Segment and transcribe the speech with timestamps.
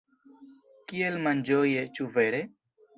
[0.93, 2.45] Kiel malĝoje, ĉu vere?